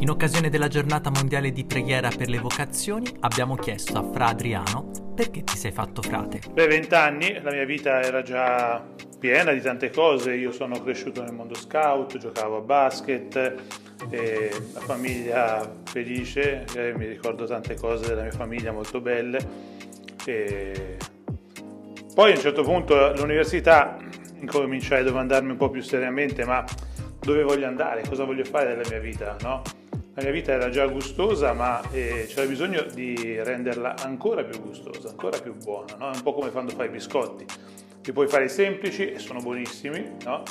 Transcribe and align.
In 0.00 0.08
occasione 0.08 0.48
della 0.48 0.68
giornata 0.68 1.10
mondiale 1.10 1.52
di 1.52 1.66
preghiera 1.66 2.08
per 2.08 2.30
le 2.30 2.38
vocazioni 2.38 3.06
abbiamo 3.20 3.54
chiesto 3.54 3.98
a 3.98 4.10
Fra 4.10 4.28
Adriano 4.28 5.12
perché 5.14 5.44
ti 5.44 5.58
sei 5.58 5.72
fatto 5.72 6.00
frate. 6.00 6.40
Beh, 6.50 6.68
vent'anni, 6.68 7.38
la 7.42 7.50
mia 7.50 7.66
vita 7.66 8.00
era 8.00 8.22
già 8.22 8.82
piena 9.18 9.52
di 9.52 9.60
tante 9.60 9.90
cose, 9.90 10.34
io 10.34 10.52
sono 10.52 10.82
cresciuto 10.82 11.22
nel 11.22 11.34
mondo 11.34 11.54
scout, 11.54 12.16
giocavo 12.16 12.56
a 12.56 12.60
basket, 12.62 13.54
la 14.08 14.80
famiglia 14.80 15.70
felice, 15.84 16.64
eh, 16.74 16.94
mi 16.96 17.06
ricordo 17.06 17.44
tante 17.44 17.74
cose 17.74 18.06
della 18.06 18.22
mia 18.22 18.32
famiglia 18.32 18.72
molto 18.72 19.02
belle. 19.02 19.38
E 20.24 20.96
poi 22.14 22.32
a 22.32 22.34
un 22.36 22.40
certo 22.40 22.62
punto 22.62 23.04
all'università 23.04 23.98
incominciai 24.40 25.00
a 25.00 25.04
domandarmi 25.04 25.50
un 25.50 25.58
po' 25.58 25.68
più 25.68 25.82
seriamente 25.82 26.46
ma 26.46 26.64
dove 27.20 27.42
voglio 27.42 27.66
andare, 27.66 28.02
cosa 28.08 28.24
voglio 28.24 28.44
fare 28.44 28.74
della 28.74 28.88
mia 28.88 28.98
vita, 28.98 29.36
no? 29.42 29.60
La 30.20 30.26
mia 30.26 30.34
vita 30.34 30.52
era 30.52 30.68
già 30.68 30.86
gustosa, 30.86 31.54
ma 31.54 31.80
eh, 31.92 32.26
c'era 32.28 32.46
bisogno 32.46 32.82
di 32.82 33.40
renderla 33.42 33.94
ancora 34.02 34.44
più 34.44 34.60
gustosa, 34.60 35.08
ancora 35.08 35.38
più 35.38 35.54
buona, 35.54 35.94
no? 35.96 36.10
È 36.10 36.14
un 36.14 36.22
po' 36.22 36.34
come 36.34 36.50
quando 36.50 36.72
fai 36.72 36.88
i 36.88 36.90
biscotti. 36.90 37.46
Li 38.02 38.12
puoi 38.12 38.28
fare 38.28 38.48
semplici 38.48 39.10
e 39.10 39.18
sono 39.18 39.40
buonissimi, 39.40 40.16
no? 40.24 40.42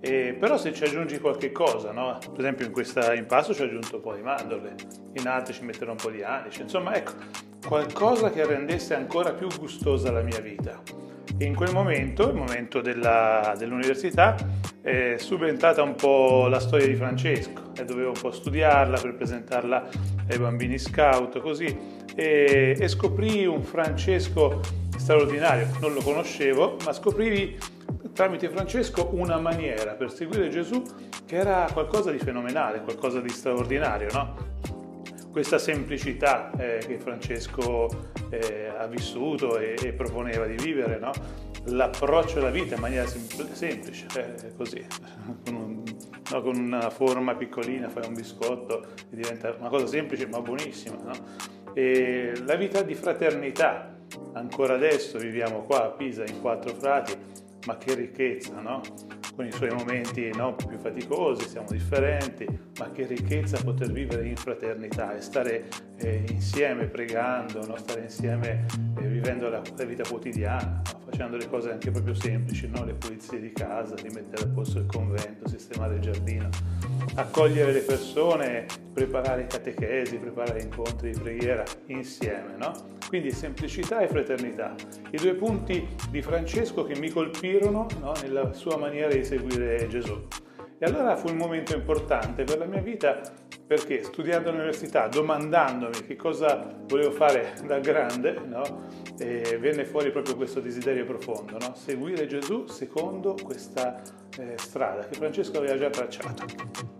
E, 0.00 0.36
però 0.38 0.58
se 0.58 0.74
ci 0.74 0.84
aggiungi 0.84 1.20
qualche 1.20 1.52
cosa, 1.52 1.90
no? 1.90 2.18
per 2.20 2.40
esempio 2.40 2.66
in 2.66 2.72
questo 2.72 3.00
impasto 3.12 3.54
ci 3.54 3.62
ho 3.62 3.64
aggiunto 3.64 3.96
un 3.96 4.02
po' 4.02 4.12
di 4.12 4.20
mandorle, 4.20 4.74
in 5.14 5.26
altri 5.26 5.54
ci 5.54 5.64
metterò 5.64 5.92
un 5.92 5.96
po' 5.96 6.10
di 6.10 6.22
anice, 6.22 6.60
insomma 6.60 6.94
ecco, 6.94 7.12
qualcosa 7.66 8.30
che 8.30 8.44
rendesse 8.44 8.94
ancora 8.94 9.32
più 9.32 9.48
gustosa 9.58 10.12
la 10.12 10.20
mia 10.20 10.40
vita. 10.40 10.82
E 11.36 11.44
in 11.44 11.54
quel 11.54 11.72
momento, 11.72 12.28
il 12.28 12.34
momento 12.34 12.80
della, 12.80 13.54
dell'università, 13.58 14.36
è 14.80 15.16
subentrata 15.18 15.82
un 15.82 15.94
po' 15.94 16.46
la 16.48 16.60
storia 16.60 16.86
di 16.86 16.94
Francesco. 16.94 17.72
E 17.76 17.84
dovevo 17.84 18.08
un 18.08 18.20
po' 18.20 18.30
studiarla 18.30 19.00
per 19.00 19.14
presentarla 19.14 19.88
ai 20.28 20.38
bambini 20.38 20.78
scout, 20.78 21.38
così, 21.40 21.76
e, 22.14 22.76
e 22.78 22.88
scoprì 22.88 23.46
un 23.46 23.62
Francesco 23.62 24.60
straordinario, 24.96 25.68
non 25.80 25.92
lo 25.92 26.00
conoscevo, 26.00 26.76
ma 26.84 26.92
scoprivi 26.92 27.58
tramite 28.12 28.48
Francesco 28.48 29.10
una 29.12 29.38
maniera 29.38 29.92
per 29.92 30.10
seguire 30.12 30.48
Gesù 30.48 30.82
che 31.26 31.36
era 31.36 31.68
qualcosa 31.72 32.10
di 32.10 32.18
fenomenale, 32.18 32.80
qualcosa 32.82 33.20
di 33.20 33.28
straordinario, 33.28 34.08
no? 34.12 34.52
Questa 35.34 35.58
semplicità 35.58 36.52
eh, 36.56 36.78
che 36.86 37.00
Francesco 37.00 37.88
eh, 38.30 38.68
ha 38.68 38.86
vissuto 38.86 39.58
e, 39.58 39.74
e, 39.82 39.92
proponeva 39.92 40.46
di 40.46 40.54
vivere, 40.54 41.00
no? 41.00 41.10
l'approccio 41.64 42.38
alla 42.38 42.50
vita 42.50 42.76
in 42.76 42.80
maniera 42.80 43.04
sem- 43.08 43.52
semplice, 43.52 44.06
eh, 44.16 44.54
così, 44.56 44.86
con, 45.44 45.54
un, 45.56 45.82
no? 46.30 46.40
con, 46.40 46.56
una 46.56 46.88
forma 46.90 47.34
piccolina 47.34 47.88
fai 47.88 48.06
un 48.06 48.14
biscotto 48.14 48.84
e 49.10 49.16
diventa 49.16 49.52
una 49.58 49.70
cosa 49.70 49.88
semplice 49.88 50.28
ma 50.28 50.40
buonissima. 50.40 50.98
No? 51.02 51.12
E 51.74 52.34
la 52.46 52.54
vita 52.54 52.82
di 52.82 52.94
fraternità, 52.94 53.92
ancora 54.34 54.74
adesso 54.74 55.18
viviamo 55.18 55.64
qua 55.64 55.86
a 55.86 55.90
Pisa 55.90 56.22
in 56.24 56.40
quattro 56.40 56.72
frati, 56.76 57.12
ma 57.66 57.76
che 57.78 57.94
ricchezza, 57.94 58.60
no? 58.60 58.82
con 59.34 59.46
i 59.46 59.52
suoi 59.52 59.70
momenti 59.70 60.30
no, 60.34 60.54
più 60.54 60.78
faticosi, 60.78 61.48
siamo 61.48 61.66
differenti, 61.70 62.46
ma 62.78 62.90
che 62.92 63.04
ricchezza 63.06 63.60
poter 63.62 63.90
vivere 63.90 64.28
in 64.28 64.36
fraternità 64.36 65.16
e 65.16 65.20
stare 65.20 65.68
eh, 65.96 66.24
insieme 66.28 66.86
pregando, 66.86 67.66
no? 67.66 67.76
stare 67.76 68.02
insieme 68.02 68.66
eh, 68.98 69.06
vivendo 69.06 69.48
la, 69.48 69.60
la, 69.76 69.84
vita 69.84 70.04
quotidiana, 70.08 70.82
no? 70.92 71.00
facendo 71.04 71.36
le 71.36 71.48
cose 71.48 71.72
anche 71.72 71.90
proprio 71.90 72.14
semplici, 72.14 72.70
le 72.84 72.94
pulizie 72.94 73.40
di 73.40 73.52
casa, 73.52 73.94
rimettere 73.96 74.44
a 74.44 74.48
posto 74.48 74.78
il 74.78 74.86
convento, 74.86 75.48
sistemare 75.48 75.96
il 75.96 76.00
giardino, 76.00 76.48
accogliere 77.14 77.72
le 77.72 77.80
persone, 77.80 78.66
preparare 78.92 79.46
catechesi, 79.46 80.16
preparare 80.16 80.62
incontri 80.62 81.12
di 81.12 81.20
preghiera 81.20 81.64
insieme. 81.86 82.56
Quindi 83.08 83.30
semplicità 83.30 84.00
e 84.00 84.08
fraternità, 84.08 84.74
i 85.10 85.16
due 85.16 85.34
punti 85.34 85.86
di 86.10 86.22
Francesco 86.22 86.84
che 86.84 86.98
mi 86.98 87.10
colpirono 87.10 87.86
nella 88.22 88.52
sua 88.52 88.76
maniera 88.76 89.12
di 89.12 89.24
seguire 89.24 89.86
Gesù. 89.86 90.26
E 90.78 90.86
allora 90.86 91.16
fu 91.16 91.28
un 91.28 91.36
momento 91.36 91.74
importante 91.74 92.42
per 92.42 92.58
la 92.58 92.64
mia 92.64 92.80
vita 92.80 93.20
perché 93.66 94.02
studiando 94.02 94.50
all'università, 94.50 95.08
domandandomi 95.08 96.04
che 96.06 96.16
cosa 96.16 96.74
volevo 96.86 97.10
fare 97.10 97.54
da 97.66 97.78
grande, 97.78 98.40
no? 98.44 98.92
venne 99.16 99.84
fuori 99.84 100.10
proprio 100.10 100.36
questo 100.36 100.60
desiderio 100.60 101.04
profondo, 101.04 101.56
no? 101.58 101.74
seguire 101.74 102.26
Gesù 102.26 102.66
secondo 102.66 103.36
questa 103.42 104.02
eh, 104.38 104.54
strada 104.56 105.06
che 105.06 105.14
Francesco 105.14 105.58
aveva 105.58 105.78
già 105.78 105.90
tracciato. 105.90 106.44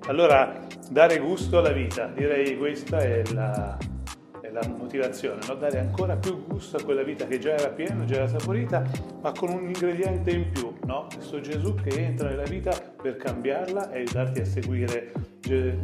Allora, 0.07 0.67
dare 0.91 1.19
gusto 1.19 1.59
alla 1.59 1.73
vita, 1.73 2.07
direi 2.07 2.57
questa 2.57 2.99
è 2.99 3.23
la, 3.33 3.77
la 4.55 4.69
motivazione, 4.69 5.41
no? 5.49 5.55
dare 5.57 5.81
ancora 5.81 6.15
più 6.15 6.45
gusto 6.47 6.77
a 6.77 6.83
quella 6.83 7.03
vita 7.03 7.27
che 7.27 7.41
già 7.41 7.55
era 7.55 7.71
piena, 7.71 8.05
già 8.05 8.15
era 8.15 8.29
saporita, 8.29 8.89
ma 9.21 9.33
con 9.33 9.51
un 9.51 9.65
ingrediente 9.67 10.31
in 10.31 10.49
più, 10.53 10.73
no? 10.85 11.09
questo 11.13 11.41
Gesù 11.41 11.75
che 11.75 12.05
entra 12.05 12.29
nella 12.29 12.45
vita 12.45 12.71
per 12.71 13.17
cambiarla 13.17 13.91
e 13.91 13.99
aiutarti 13.99 14.41
a 14.41 14.45
seguire 14.45 15.13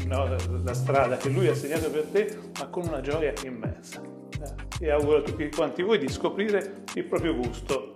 no, 0.06 0.36
la 0.62 0.72
strada 0.72 1.16
che 1.16 1.30
Lui 1.30 1.48
ha 1.48 1.54
segnato 1.54 1.90
per 1.90 2.04
te, 2.12 2.38
ma 2.60 2.68
con 2.68 2.86
una 2.86 3.00
gioia 3.00 3.32
immensa. 3.44 4.00
E 4.78 4.90
auguro 4.90 5.18
a 5.18 5.22
tutti 5.22 5.50
quanti 5.50 5.82
voi 5.82 5.98
di 5.98 6.08
scoprire 6.08 6.84
il 6.94 7.04
proprio 7.04 7.34
gusto. 7.34 7.92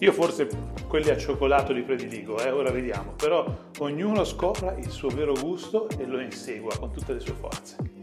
Io 0.00 0.12
forse 0.12 0.48
quelli 0.86 1.08
a 1.08 1.16
cioccolato 1.16 1.72
li 1.72 1.82
prediligo, 1.82 2.38
eh? 2.44 2.50
ora 2.50 2.70
vediamo, 2.70 3.12
però 3.12 3.44
ognuno 3.78 4.22
scopra 4.24 4.76
il 4.76 4.90
suo 4.90 5.08
vero 5.08 5.32
gusto 5.32 5.88
e 5.88 6.04
lo 6.04 6.20
insegua 6.20 6.76
con 6.78 6.92
tutte 6.92 7.14
le 7.14 7.20
sue 7.20 7.34
forze. 7.34 7.97